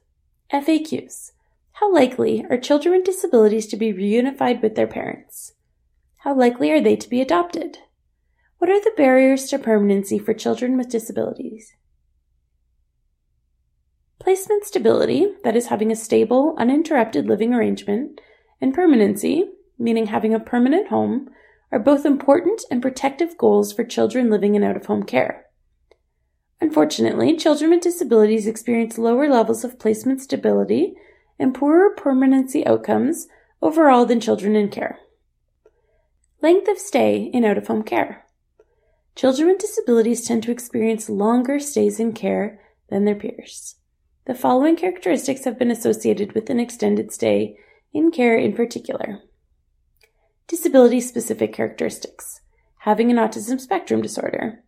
FAQs. 0.49 1.33
How 1.73 1.93
likely 1.93 2.45
are 2.49 2.57
children 2.57 2.95
with 2.95 3.03
disabilities 3.03 3.67
to 3.67 3.75
be 3.75 3.91
reunified 3.91 4.61
with 4.61 4.75
their 4.75 4.87
parents? 4.87 5.53
How 6.23 6.33
likely 6.33 6.71
are 6.71 6.79
they 6.79 6.95
to 6.95 7.09
be 7.09 7.19
adopted? 7.19 7.79
What 8.57 8.69
are 8.69 8.79
the 8.79 8.93
barriers 8.95 9.43
to 9.47 9.59
permanency 9.59 10.17
for 10.17 10.33
children 10.33 10.77
with 10.77 10.87
disabilities? 10.87 11.73
Placement 14.19 14.63
stability, 14.63 15.33
that 15.43 15.57
is 15.57 15.67
having 15.67 15.91
a 15.91 15.97
stable, 15.97 16.55
uninterrupted 16.57 17.27
living 17.27 17.53
arrangement, 17.53 18.21
and 18.61 18.73
permanency, 18.73 19.49
meaning 19.77 20.05
having 20.05 20.33
a 20.33 20.39
permanent 20.39 20.87
home, 20.87 21.29
are 21.73 21.79
both 21.79 22.05
important 22.05 22.61
and 22.71 22.81
protective 22.81 23.37
goals 23.37 23.73
for 23.73 23.83
children 23.83 24.29
living 24.29 24.55
in 24.55 24.63
out 24.63 24.77
of 24.77 24.85
home 24.85 25.03
care. 25.03 25.47
Unfortunately, 26.61 27.35
children 27.35 27.71
with 27.71 27.81
disabilities 27.81 28.47
experience 28.47 28.97
lower 28.97 29.27
levels 29.27 29.65
of 29.65 29.77
placement 29.77 30.21
stability 30.21 30.93
and 31.37 31.53
poorer 31.53 31.89
permanency 31.89 32.65
outcomes 32.65 33.27
overall 33.61 34.05
than 34.05 34.21
children 34.21 34.55
in 34.55 34.69
care. 34.69 34.99
Length 36.43 36.67
of 36.67 36.77
stay 36.77 37.31
in 37.33 37.45
out 37.45 37.57
of 37.57 37.67
home 37.67 37.83
care. 37.83 38.25
Children 39.15 39.47
with 39.47 39.59
disabilities 39.59 40.27
tend 40.27 40.43
to 40.43 40.51
experience 40.51 41.07
longer 41.09 41.57
stays 41.57 42.01
in 42.01 42.11
care 42.11 42.59
than 42.89 43.05
their 43.05 43.15
peers. 43.15 43.75
The 44.25 44.35
following 44.35 44.75
characteristics 44.75 45.45
have 45.45 45.57
been 45.57 45.71
associated 45.71 46.33
with 46.33 46.49
an 46.49 46.59
extended 46.59 47.13
stay 47.13 47.55
in 47.93 48.11
care 48.11 48.37
in 48.37 48.51
particular 48.53 49.21
disability 50.45 50.99
specific 50.99 51.53
characteristics, 51.53 52.41
having 52.79 53.09
an 53.09 53.15
autism 53.15 53.57
spectrum 53.57 54.01
disorder, 54.01 54.61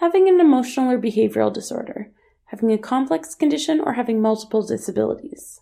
having 0.00 0.30
an 0.30 0.40
emotional 0.40 0.90
or 0.90 0.98
behavioral 0.98 1.52
disorder, 1.52 2.10
having 2.46 2.72
a 2.72 2.78
complex 2.78 3.34
condition, 3.34 3.80
or 3.80 3.92
having 3.92 4.22
multiple 4.22 4.66
disabilities. 4.66 5.60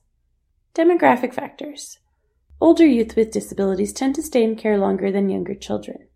Demographic 0.76 1.34
factors. 1.34 1.98
Older 2.60 2.86
youth 2.86 3.16
with 3.16 3.32
disabilities 3.32 3.92
tend 3.92 4.14
to 4.14 4.22
stay 4.22 4.42
in 4.42 4.56
care 4.56 4.78
longer 4.78 5.12
than 5.12 5.28
younger 5.28 5.54
children. 5.54 6.08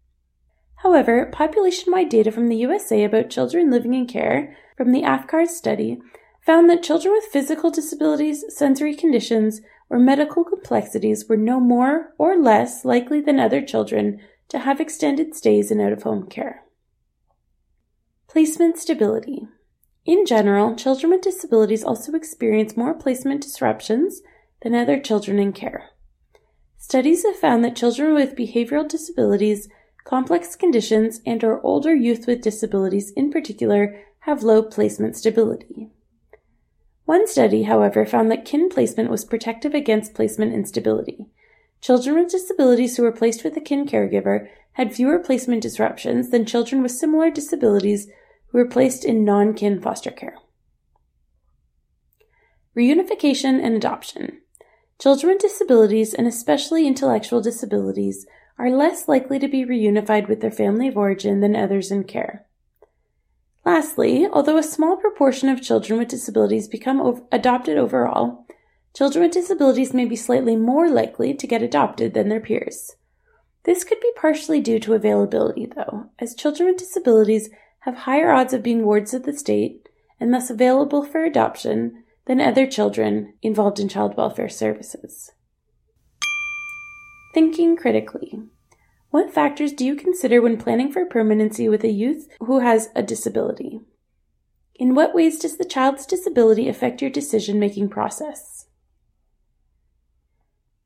However, 0.76 1.26
population 1.26 1.92
wide 1.92 2.08
data 2.08 2.32
from 2.32 2.48
the 2.48 2.56
USA 2.56 3.04
about 3.04 3.28
children 3.28 3.70
living 3.70 3.92
in 3.92 4.06
care 4.06 4.56
from 4.76 4.92
the 4.92 5.02
AFCARS 5.02 5.48
study 5.48 6.00
found 6.40 6.70
that 6.70 6.82
children 6.82 7.12
with 7.12 7.30
physical 7.30 7.70
disabilities, 7.70 8.44
sensory 8.48 8.94
conditions, 8.94 9.60
or 9.90 9.98
medical 9.98 10.42
complexities 10.42 11.28
were 11.28 11.36
no 11.36 11.60
more 11.60 12.14
or 12.16 12.38
less 12.38 12.84
likely 12.84 13.20
than 13.20 13.38
other 13.38 13.60
children 13.60 14.18
to 14.48 14.60
have 14.60 14.80
extended 14.80 15.34
stays 15.34 15.70
in 15.70 15.80
out 15.80 15.92
of 15.92 16.02
home 16.02 16.26
care. 16.26 16.64
Placement 18.28 18.78
stability. 18.78 19.46
In 20.06 20.24
general, 20.24 20.74
children 20.74 21.10
with 21.10 21.20
disabilities 21.20 21.84
also 21.84 22.14
experience 22.14 22.76
more 22.76 22.94
placement 22.94 23.42
disruptions 23.42 24.22
than 24.62 24.74
other 24.74 24.98
children 24.98 25.38
in 25.38 25.52
care. 25.52 25.90
Studies 26.82 27.24
have 27.26 27.36
found 27.36 27.62
that 27.62 27.76
children 27.76 28.14
with 28.14 28.34
behavioral 28.34 28.88
disabilities, 28.88 29.68
complex 30.04 30.56
conditions, 30.56 31.20
and 31.26 31.44
or 31.44 31.60
older 31.60 31.94
youth 31.94 32.26
with 32.26 32.40
disabilities 32.40 33.12
in 33.12 33.30
particular 33.30 34.02
have 34.20 34.42
low 34.42 34.62
placement 34.62 35.14
stability. 35.14 35.90
One 37.04 37.28
study, 37.28 37.64
however, 37.64 38.06
found 38.06 38.30
that 38.30 38.46
kin 38.46 38.70
placement 38.70 39.10
was 39.10 39.26
protective 39.26 39.74
against 39.74 40.14
placement 40.14 40.54
instability. 40.54 41.28
Children 41.82 42.16
with 42.16 42.32
disabilities 42.32 42.96
who 42.96 43.02
were 43.02 43.12
placed 43.12 43.44
with 43.44 43.56
a 43.58 43.60
kin 43.60 43.86
caregiver 43.86 44.48
had 44.72 44.94
fewer 44.94 45.18
placement 45.18 45.62
disruptions 45.62 46.30
than 46.30 46.46
children 46.46 46.82
with 46.82 46.92
similar 46.92 47.30
disabilities 47.30 48.08
who 48.48 48.58
were 48.58 48.66
placed 48.66 49.04
in 49.04 49.22
non 49.22 49.52
kin 49.52 49.80
foster 49.82 50.10
care. 50.10 50.38
Reunification 52.74 53.62
and 53.62 53.76
adoption. 53.76 54.40
Children 55.00 55.32
with 55.32 55.42
disabilities, 55.42 56.12
and 56.12 56.26
especially 56.26 56.86
intellectual 56.86 57.40
disabilities, 57.40 58.26
are 58.58 58.70
less 58.70 59.08
likely 59.08 59.38
to 59.38 59.48
be 59.48 59.64
reunified 59.64 60.28
with 60.28 60.42
their 60.42 60.50
family 60.50 60.88
of 60.88 60.96
origin 60.98 61.40
than 61.40 61.56
others 61.56 61.90
in 61.90 62.04
care. 62.04 62.44
Lastly, 63.64 64.28
although 64.30 64.58
a 64.58 64.62
small 64.62 64.98
proportion 64.98 65.48
of 65.48 65.62
children 65.62 65.98
with 65.98 66.08
disabilities 66.08 66.68
become 66.68 67.24
adopted 67.32 67.78
overall, 67.78 68.46
children 68.94 69.22
with 69.22 69.32
disabilities 69.32 69.94
may 69.94 70.04
be 70.04 70.16
slightly 70.16 70.54
more 70.54 70.90
likely 70.90 71.32
to 71.32 71.46
get 71.46 71.62
adopted 71.62 72.12
than 72.12 72.28
their 72.28 72.40
peers. 72.40 72.96
This 73.64 73.84
could 73.84 74.00
be 74.00 74.12
partially 74.16 74.60
due 74.60 74.80
to 74.80 74.92
availability, 74.92 75.64
though, 75.64 76.10
as 76.18 76.34
children 76.34 76.68
with 76.68 76.78
disabilities 76.78 77.48
have 77.80 77.96
higher 77.96 78.30
odds 78.30 78.52
of 78.52 78.62
being 78.62 78.84
wards 78.84 79.14
of 79.14 79.22
the 79.22 79.32
state 79.32 79.88
and 80.18 80.34
thus 80.34 80.50
available 80.50 81.02
for 81.02 81.24
adoption 81.24 82.04
than 82.26 82.40
other 82.40 82.66
children 82.66 83.34
involved 83.42 83.80
in 83.80 83.88
child 83.88 84.16
welfare 84.16 84.48
services. 84.48 85.32
Thinking 87.34 87.76
critically. 87.76 88.40
What 89.10 89.32
factors 89.32 89.72
do 89.72 89.84
you 89.84 89.96
consider 89.96 90.40
when 90.40 90.56
planning 90.56 90.92
for 90.92 91.04
permanency 91.04 91.68
with 91.68 91.84
a 91.84 91.90
youth 91.90 92.28
who 92.40 92.60
has 92.60 92.90
a 92.94 93.02
disability? 93.02 93.80
In 94.74 94.94
what 94.94 95.14
ways 95.14 95.38
does 95.38 95.58
the 95.58 95.64
child's 95.64 96.06
disability 96.06 96.68
affect 96.68 97.02
your 97.02 97.10
decision 97.10 97.58
making 97.58 97.88
process? 97.88 98.66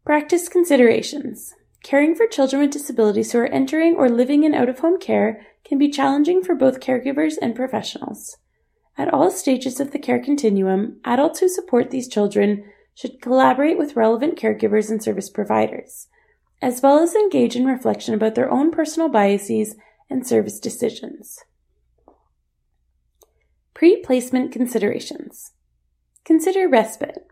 Practice 0.05 0.49
considerations. 0.49 1.55
Caring 1.83 2.15
for 2.15 2.27
children 2.27 2.63
with 2.63 2.73
disabilities 2.73 3.33
who 3.33 3.39
are 3.39 3.47
entering 3.47 3.95
or 3.95 4.09
living 4.09 4.43
in 4.43 4.55
out 4.55 4.69
of 4.69 4.79
home 4.79 4.99
care 4.99 5.47
can 5.65 5.79
be 5.79 5.91
challenging 5.91 6.43
for 6.43 6.55
both 6.55 6.81
caregivers 6.81 7.35
and 7.41 7.55
professionals. 7.55 8.39
At 8.97 9.13
all 9.13 9.31
stages 9.31 9.81
of 9.81 9.91
the 9.91 9.99
care 9.99 10.21
continuum, 10.21 11.01
adults 11.05 11.41
who 11.41 11.49
support 11.49 11.91
these 11.91 12.09
children 12.09 12.65
should 12.95 13.21
collaborate 13.21 13.77
with 13.77 13.97
relevant 13.97 14.39
caregivers 14.39 14.91
and 14.91 15.03
service 15.03 15.29
providers 15.29 16.09
as 16.65 16.81
well 16.81 16.99
as 16.99 17.15
engage 17.15 17.57
in 17.57 17.67
reflection 17.67 18.15
about 18.15 18.35
their 18.35 18.51
own 18.51 18.71
personal 18.71 19.11
biases 19.11 19.77
and 20.09 20.27
service 20.27 20.59
decisions. 20.59 21.41
Pre 23.75 24.01
placement 24.03 24.51
considerations. 24.51 25.53
Consider 26.25 26.67
respite. 26.67 27.27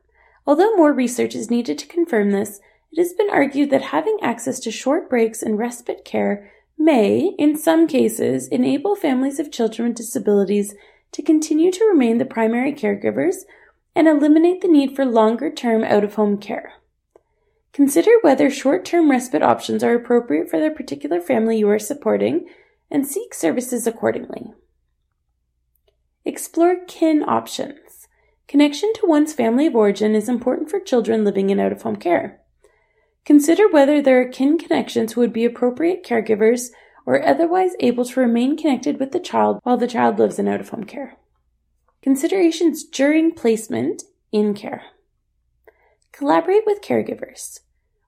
Although 0.47 0.76
more 0.76 0.92
research 0.92 1.35
is 1.35 1.50
needed 1.50 1.78
to 1.78 1.87
confirm 1.87 2.31
this, 2.31 2.61
it 2.90 2.99
has 2.99 3.14
been 3.14 3.31
argued 3.31 3.71
that 3.71 3.81
having 3.85 4.19
access 4.21 4.61
to 4.61 4.71
short 4.71 5.09
breaks 5.09 5.42
and 5.42 5.57
respite 5.57 6.04
care 6.04 6.50
may, 6.76 7.35
in 7.38 7.57
some 7.57 7.87
cases, 7.87 8.49
enable 8.49 8.95
families 8.95 9.38
of 9.38 9.50
children 9.50 9.88
with 9.88 9.97
disabilities 9.97 10.75
to 11.12 11.23
continue 11.23 11.71
to 11.71 11.85
remain 11.85 12.19
the 12.19 12.25
primary 12.25 12.73
caregivers 12.73 13.45
and 13.95 14.09
eliminate 14.09 14.61
the 14.61 14.69
need 14.69 14.97
for 14.97 15.04
longer 15.04 15.50
term 15.50 15.85
out 15.85 16.04
of 16.04 16.14
home 16.14 16.38
care. 16.38 16.75
Consider 17.73 18.11
whether 18.21 18.50
short 18.50 18.85
term 18.85 19.11
respite 19.11 19.42
options 19.42 19.83
are 19.83 19.95
appropriate 19.95 20.50
for 20.50 20.61
the 20.61 20.71
particular 20.71 21.21
family 21.21 21.59
you 21.59 21.69
are 21.69 21.78
supporting 21.78 22.47
and 22.90 23.07
seek 23.07 23.33
services 23.33 23.87
accordingly. 23.87 24.52
Explore 26.25 26.76
kin 26.87 27.25
options. 27.26 28.07
Connection 28.47 28.92
to 28.95 29.07
one's 29.07 29.33
family 29.33 29.66
of 29.66 29.75
origin 29.75 30.14
is 30.14 30.28
important 30.28 30.71
for 30.71 30.78
children 30.78 31.25
living 31.25 31.49
in 31.50 31.59
out 31.59 31.73
of 31.73 31.83
home 31.83 31.97
care. 31.97 32.40
Consider 33.25 33.69
whether 33.69 34.02
there 34.02 34.21
are 34.21 34.28
kin 34.28 34.59
connections 34.59 35.12
who 35.12 35.21
would 35.21 35.33
be 35.33 35.45
appropriate 35.45 36.04
caregivers 36.04 36.71
or 37.06 37.25
otherwise 37.25 37.73
able 37.80 38.04
to 38.04 38.21
remain 38.21 38.56
connected 38.56 38.99
with 38.99 39.12
the 39.12 39.21
child 39.21 39.59
while 39.62 39.76
the 39.76 39.87
child 39.87 40.18
lives 40.18 40.38
in 40.38 40.49
out 40.49 40.61
of 40.61 40.68
home 40.68 40.85
care. 40.85 41.16
Considerations 42.02 42.85
during 42.85 43.32
placement 43.32 44.02
in 44.32 44.54
care. 44.54 44.82
Collaborate 46.12 46.66
with 46.66 46.82
caregivers. 46.82 47.61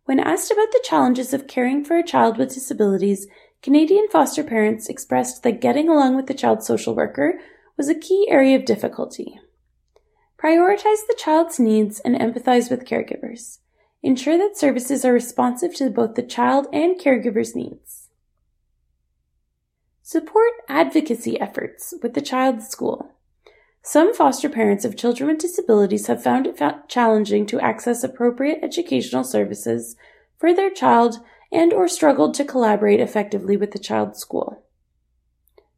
When 0.04 0.20
asked 0.20 0.50
about 0.50 0.70
the 0.72 0.84
challenges 0.84 1.32
of 1.32 1.46
caring 1.46 1.84
for 1.84 1.96
a 1.96 2.04
child 2.04 2.36
with 2.36 2.52
disabilities, 2.52 3.26
Canadian 3.62 4.08
foster 4.10 4.44
parents 4.44 4.88
expressed 4.88 5.42
that 5.42 5.60
getting 5.60 5.88
along 5.88 6.16
with 6.16 6.26
the 6.26 6.34
child's 6.34 6.66
social 6.66 6.94
worker 6.94 7.40
was 7.78 7.88
a 7.88 7.94
key 7.94 8.26
area 8.28 8.56
of 8.56 8.66
difficulty. 8.66 9.38
Prioritize 10.38 11.06
the 11.06 11.16
child's 11.18 11.58
needs 11.58 12.00
and 12.00 12.14
empathize 12.14 12.70
with 12.70 12.84
caregivers. 12.84 13.60
Ensure 14.02 14.36
that 14.36 14.58
services 14.58 15.02
are 15.02 15.14
responsive 15.14 15.74
to 15.76 15.88
both 15.88 16.14
the 16.14 16.22
child 16.22 16.66
and 16.70 17.00
caregiver's 17.00 17.56
needs. 17.56 18.03
Support 20.06 20.52
advocacy 20.68 21.40
efforts 21.40 21.94
with 22.02 22.12
the 22.12 22.20
child's 22.20 22.68
school. 22.68 23.10
Some 23.82 24.14
foster 24.14 24.50
parents 24.50 24.84
of 24.84 24.98
children 24.98 25.30
with 25.30 25.38
disabilities 25.38 26.08
have 26.08 26.22
found 26.22 26.46
it 26.46 26.60
challenging 26.88 27.46
to 27.46 27.58
access 27.58 28.04
appropriate 28.04 28.58
educational 28.62 29.24
services 29.24 29.96
for 30.36 30.52
their 30.52 30.68
child 30.68 31.20
and 31.50 31.72
or 31.72 31.88
struggled 31.88 32.34
to 32.34 32.44
collaborate 32.44 33.00
effectively 33.00 33.56
with 33.56 33.70
the 33.70 33.78
child's 33.78 34.18
school. 34.18 34.62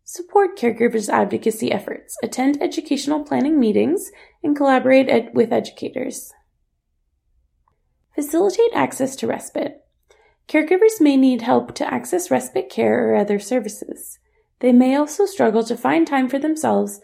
Support 0.02 0.58
caregivers' 0.58 1.08
advocacy 1.08 1.70
efforts, 1.70 2.16
attend 2.20 2.60
educational 2.60 3.22
planning 3.22 3.60
meetings, 3.60 4.10
and 4.42 4.56
collaborate 4.56 5.08
ed- 5.08 5.30
with 5.34 5.52
educators. 5.52 6.32
Facilitate 8.16 8.72
access 8.74 9.14
to 9.14 9.28
respite. 9.28 9.85
Caregivers 10.48 11.00
may 11.00 11.16
need 11.16 11.42
help 11.42 11.74
to 11.74 11.92
access 11.92 12.30
respite 12.30 12.70
care 12.70 13.08
or 13.08 13.16
other 13.16 13.38
services. 13.38 14.18
They 14.60 14.72
may 14.72 14.94
also 14.94 15.26
struggle 15.26 15.64
to 15.64 15.76
find 15.76 16.06
time 16.06 16.28
for 16.28 16.38
themselves 16.38 17.00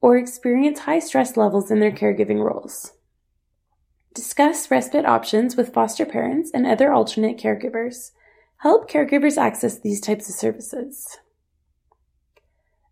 or 0.00 0.16
experience 0.16 0.80
high 0.80 1.00
stress 1.00 1.36
levels 1.36 1.70
in 1.70 1.80
their 1.80 1.90
caregiving 1.90 2.42
roles. 2.42 2.92
Discuss 4.14 4.70
respite 4.70 5.04
options 5.04 5.56
with 5.56 5.74
foster 5.74 6.06
parents 6.06 6.52
and 6.54 6.66
other 6.66 6.92
alternate 6.92 7.36
caregivers. 7.36 8.12
Help 8.58 8.88
caregivers 8.88 9.36
access 9.36 9.80
these 9.80 10.00
types 10.00 10.28
of 10.28 10.36
services. 10.36 11.18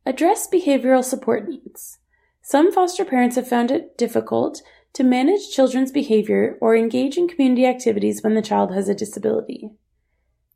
Address 0.04 0.48
behavioral 0.52 1.04
support 1.04 1.48
needs. 1.48 1.98
Some 2.42 2.72
foster 2.72 3.04
parents 3.04 3.36
have 3.36 3.46
found 3.46 3.70
it 3.70 3.96
difficult 3.96 4.62
to 4.94 5.04
manage 5.04 5.50
children's 5.50 5.92
behavior 5.92 6.58
or 6.60 6.74
engage 6.74 7.16
in 7.16 7.28
community 7.28 7.66
activities 7.66 8.20
when 8.22 8.34
the 8.34 8.42
child 8.42 8.74
has 8.74 8.88
a 8.88 8.94
disability. 8.94 9.70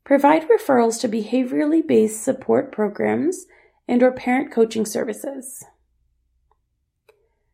Provide 0.07 0.47
referrals 0.47 1.01
to 1.01 1.09
behaviorally 1.09 1.85
based 1.85 2.23
support 2.23 2.71
programs 2.71 3.45
and 3.89 4.01
or 4.01 4.09
parent 4.09 4.53
coaching 4.53 4.85
services. 4.85 5.65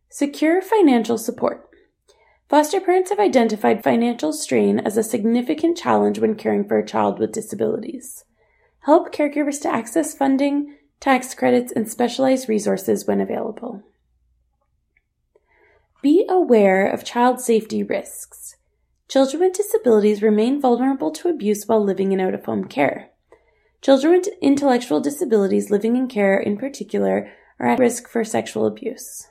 Secure 0.08 0.62
financial 0.62 1.18
support. 1.18 1.68
Foster 2.50 2.80
parents 2.80 3.10
have 3.10 3.18
identified 3.18 3.84
financial 3.84 4.32
strain 4.32 4.78
as 4.78 4.98
a 4.98 5.04
significant 5.04 5.80
challenge 5.80 6.20
when 6.20 6.36
caring 6.36 6.68
for 6.68 6.78
a 6.78 6.86
child 6.86 7.18
with 7.18 7.32
disabilities. 7.32 8.24
Help 8.82 9.12
caregivers 9.12 9.60
to 9.64 9.74
access 9.74 10.16
funding, 10.16 10.76
tax 11.00 11.34
credits, 11.34 11.74
and 11.76 11.90
specialized 11.90 12.48
resources 12.48 13.08
when 13.08 13.20
available. 13.20 13.82
Be 16.04 16.24
aware 16.30 16.86
of 16.86 17.04
child 17.04 17.42
safety 17.42 17.82
risks. 17.82 18.43
Children 19.10 19.44
with 19.44 19.54
disabilities 19.54 20.22
remain 20.22 20.62
vulnerable 20.62 21.12
to 21.12 21.30
abuse 21.30 21.66
while 21.66 21.84
living 21.84 22.12
in 22.12 22.20
out 22.20 22.34
of 22.34 22.46
home 22.46 22.66
care. 22.66 23.10
Children 23.82 24.14
with 24.14 24.30
intellectual 24.42 25.02
disabilities 25.02 25.70
living 25.70 25.96
in 25.98 26.08
care, 26.08 26.40
in 26.40 26.58
particular, 26.58 27.30
are 27.60 27.68
at 27.68 27.80
risk 27.80 28.08
for 28.08 28.24
sexual 28.24 28.66
abuse. 28.66 29.28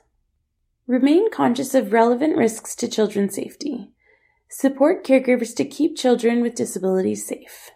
Remain 0.85 1.31
conscious 1.31 1.73
of 1.73 1.93
relevant 1.93 2.37
risks 2.37 2.75
to 2.75 2.87
children's 2.87 3.35
safety. 3.35 3.91
Support 4.49 5.05
caregivers 5.05 5.55
to 5.55 5.65
keep 5.65 5.97
children 5.97 6.41
with 6.41 6.55
disabilities 6.55 7.25
safe. 7.25 7.71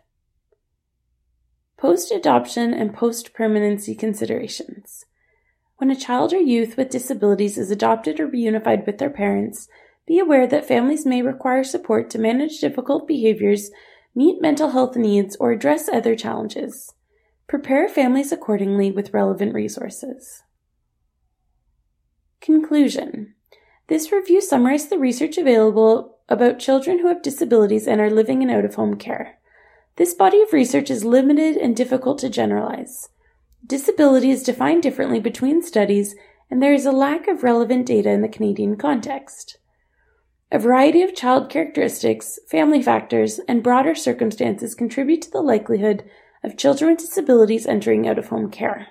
Post 1.78 2.12
adoption 2.12 2.74
and 2.74 2.94
post 2.94 3.34
permanency 3.34 3.96
considerations. 3.96 5.06
When 5.78 5.90
a 5.90 5.96
child 5.96 6.34
or 6.34 6.40
youth 6.40 6.76
with 6.76 6.90
disabilities 6.90 7.58
is 7.58 7.72
adopted 7.72 8.20
or 8.20 8.28
reunified 8.28 8.86
with 8.86 8.98
their 8.98 9.10
parents, 9.10 9.68
be 10.08 10.20
aware 10.20 10.48
that 10.48 10.68
families 10.68 11.06
may 11.06 11.22
require 11.22 11.64
support 11.64 12.10
to 12.10 12.18
manage 12.18 12.60
difficult 12.60 13.08
behaviors, 13.08 13.70
meet 14.16 14.42
mental 14.42 14.70
health 14.72 14.96
needs, 14.96 15.36
or 15.36 15.52
address 15.52 15.90
other 15.90 16.16
challenges. 16.16 16.94
Prepare 17.48 17.90
families 17.90 18.32
accordingly 18.32 18.90
with 18.90 19.14
relevant 19.14 19.54
resources. 19.54 20.44
Conclusion 22.40 23.36
This 23.88 24.12
review 24.12 24.42
summarized 24.42 24.90
the 24.90 24.98
research 24.98 25.38
available 25.38 26.20
about 26.30 26.60
children 26.60 27.00
who 27.00 27.08
have 27.08 27.22
disabilities 27.22 27.88
and 27.88 28.00
are 28.00 28.10
living 28.10 28.42
in 28.42 28.50
out 28.50 28.66
of 28.66 28.76
home 28.76 28.96
care. 28.96 29.40
This 29.98 30.14
body 30.14 30.42
of 30.42 30.54
research 30.54 30.90
is 30.90 31.04
limited 31.04 31.58
and 31.58 31.76
difficult 31.76 32.20
to 32.20 32.30
generalize. 32.30 33.10
Disability 33.66 34.30
is 34.30 34.44
defined 34.44 34.84
differently 34.84 35.20
between 35.20 35.62
studies, 35.62 36.16
and 36.50 36.62
there 36.62 36.74
is 36.74 36.86
a 36.86 36.92
lack 36.92 37.28
of 37.28 37.44
relevant 37.44 37.86
data 37.86 38.10
in 38.10 38.22
the 38.22 38.30
Canadian 38.30 38.78
context. 38.78 39.58
A 40.50 40.60
variety 40.60 41.02
of 41.02 41.14
child 41.14 41.50
characteristics, 41.50 42.40
family 42.50 42.82
factors, 42.82 43.40
and 43.50 43.62
broader 43.62 43.94
circumstances 43.94 44.76
contribute 44.76 45.22
to 45.24 45.32
the 45.32 45.42
likelihood 45.42 46.10
of 46.42 46.56
children 46.56 46.92
with 46.92 47.00
disabilities 47.00 47.66
entering 47.66 48.08
out 48.08 48.18
of 48.18 48.30
home 48.30 48.50
care. 48.50 48.88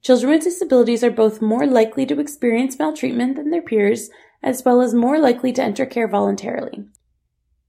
Children 0.00 0.32
with 0.32 0.44
disabilities 0.44 1.04
are 1.04 1.10
both 1.10 1.42
more 1.42 1.66
likely 1.66 2.06
to 2.06 2.20
experience 2.20 2.78
maltreatment 2.78 3.36
than 3.36 3.50
their 3.50 3.60
peers, 3.60 4.08
as 4.42 4.64
well 4.64 4.80
as 4.80 4.94
more 4.94 5.18
likely 5.18 5.52
to 5.52 5.62
enter 5.62 5.84
care 5.84 6.08
voluntarily. 6.08 6.86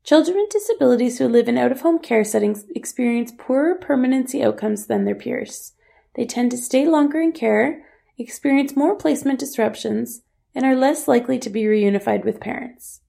Children 0.05 0.37
with 0.37 0.49
disabilities 0.49 1.17
who 1.17 1.27
live 1.27 1.49
in 1.49 1.57
out 1.57 1.73
of 1.73 1.81
home 1.81 1.99
care 1.99 2.23
settings 2.23 2.63
experience 2.73 3.33
poorer 3.37 3.75
permanency 3.75 4.41
outcomes 4.41 4.87
than 4.87 5.03
their 5.03 5.13
peers. 5.13 5.73
They 6.15 6.25
tend 6.25 6.51
to 6.51 6.57
stay 6.57 6.87
longer 6.87 7.19
in 7.19 7.33
care, 7.33 7.83
experience 8.17 8.77
more 8.77 8.95
placement 8.95 9.39
disruptions, 9.39 10.21
and 10.55 10.65
are 10.65 10.75
less 10.75 11.07
likely 11.07 11.39
to 11.39 11.49
be 11.49 11.63
reunified 11.63 12.25
with 12.25 12.39
parents. 12.39 13.01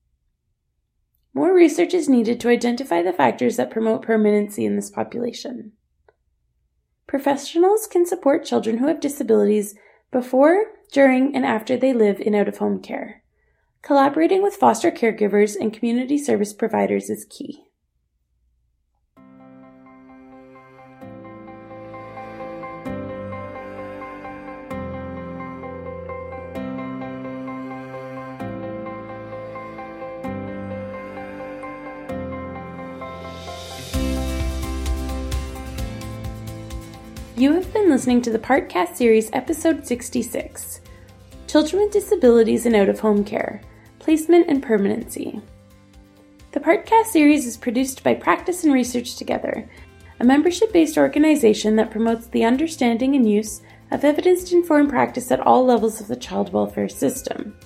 More 1.32 1.54
research 1.54 1.94
is 1.94 2.08
needed 2.08 2.40
to 2.40 2.48
identify 2.48 3.02
the 3.02 3.12
factors 3.12 3.56
that 3.56 3.70
promote 3.70 4.02
permanency 4.02 4.64
in 4.64 4.76
this 4.76 4.90
population. 4.90 5.72
Professionals 7.06 7.86
can 7.86 8.04
support 8.06 8.44
children 8.44 8.78
who 8.78 8.86
have 8.88 9.00
disabilities 9.00 9.74
before, 10.10 10.66
during, 10.92 11.34
and 11.34 11.46
after 11.46 11.76
they 11.76 11.92
live 11.92 12.20
in 12.20 12.34
out 12.34 12.48
of 12.48 12.58
home 12.58 12.80
care. 12.80 13.22
Collaborating 13.82 14.42
with 14.42 14.56
foster 14.56 14.90
caregivers 14.90 15.56
and 15.58 15.72
community 15.72 16.18
service 16.18 16.52
providers 16.52 17.08
is 17.08 17.26
key. 17.30 17.69
You 37.40 37.52
have 37.54 37.72
been 37.72 37.88
listening 37.88 38.20
to 38.22 38.30
the 38.30 38.38
Partcast 38.38 38.96
series, 38.96 39.30
episode 39.32 39.86
66 39.86 40.82
Children 41.46 41.84
with 41.84 41.90
Disabilities 41.90 42.66
in 42.66 42.74
Out 42.74 42.90
of 42.90 43.00
Home 43.00 43.24
Care 43.24 43.62
Placement 43.98 44.50
and 44.50 44.62
Permanency. 44.62 45.40
The 46.52 46.60
Partcast 46.60 47.06
series 47.06 47.46
is 47.46 47.56
produced 47.56 48.04
by 48.04 48.12
Practice 48.12 48.64
and 48.64 48.74
Research 48.74 49.16
Together, 49.16 49.66
a 50.20 50.24
membership 50.24 50.70
based 50.70 50.98
organization 50.98 51.76
that 51.76 51.90
promotes 51.90 52.26
the 52.26 52.44
understanding 52.44 53.16
and 53.16 53.26
use 53.26 53.62
of 53.90 54.04
evidence 54.04 54.52
informed 54.52 54.90
practice 54.90 55.30
at 55.30 55.40
all 55.40 55.64
levels 55.64 55.98
of 55.98 56.08
the 56.08 56.16
child 56.16 56.52
welfare 56.52 56.90
system. 56.90 57.56